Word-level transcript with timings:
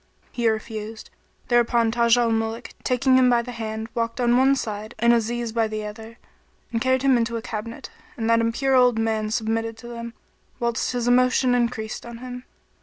He 0.31 0.49
refused, 0.49 1.11
whereupon 1.47 1.91
Taj 1.91 2.17
al 2.17 2.31
Muluk 2.31 2.71
taking 2.83 3.17
him 3.17 3.29
by 3.29 3.43
the 3.43 3.51
hand 3.51 3.87
walked 3.93 4.19
on 4.19 4.35
one 4.35 4.55
side 4.55 4.95
and 4.97 5.13
Aziz 5.13 5.51
by 5.51 5.67
the 5.67 5.85
other, 5.85 6.17
and 6.71 6.81
carried 6.81 7.03
him 7.03 7.17
into 7.17 7.37
a 7.37 7.41
cabinet; 7.43 7.91
and 8.17 8.27
that 8.27 8.39
impure 8.41 8.73
old 8.73 8.97
man 8.97 9.29
submitted 9.29 9.77
to 9.77 9.87
them, 9.87 10.15
whilst 10.59 10.93
his 10.93 11.07
emotion 11.07 11.53
increased 11.53 12.03
on 12.03 12.17
him. 12.17 12.45